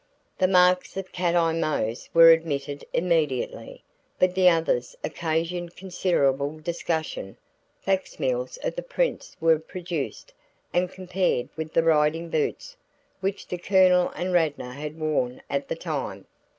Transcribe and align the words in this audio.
The 0.39 0.47
marks 0.47 0.97
of 0.97 1.11
Cat 1.11 1.35
Eye 1.35 1.53
Mose 1.53 2.09
were 2.11 2.31
admitted 2.31 2.83
immediately, 2.91 3.83
but 4.17 4.33
the 4.33 4.49
others 4.49 4.95
occasioned 5.03 5.75
considerable 5.75 6.57
discussion. 6.57 7.37
Facsimiles 7.81 8.57
of 8.63 8.75
the 8.75 8.81
prints 8.81 9.37
were 9.39 9.59
produced 9.59 10.33
and 10.73 10.91
compared 10.91 11.49
with 11.55 11.73
the 11.73 11.83
riding 11.83 12.31
boots 12.31 12.77
which 13.19 13.47
the 13.47 13.59
Colonel 13.59 14.09
and 14.15 14.33
Radnor 14.33 14.71
had 14.71 14.99
worn 14.99 15.39
at 15.51 15.67
the 15.67 15.75
time. 15.75 16.25